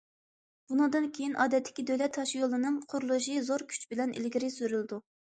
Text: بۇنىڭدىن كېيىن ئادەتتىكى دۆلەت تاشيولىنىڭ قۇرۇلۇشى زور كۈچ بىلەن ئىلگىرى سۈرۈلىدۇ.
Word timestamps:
بۇنىڭدىن 0.69 1.03
كېيىن 1.17 1.33
ئادەتتىكى 1.43 1.83
دۆلەت 1.89 2.15
تاشيولىنىڭ 2.19 2.79
قۇرۇلۇشى 2.93 3.35
زور 3.49 3.65
كۈچ 3.75 3.85
بىلەن 3.93 4.15
ئىلگىرى 4.23 4.49
سۈرۈلىدۇ. 4.55 4.99